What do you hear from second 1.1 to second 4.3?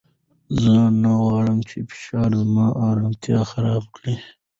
غواړم چې فشار زما ارامتیا خراب کړي.